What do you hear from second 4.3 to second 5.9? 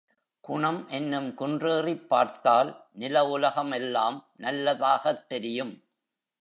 நல்லதாகத் தெரியும்.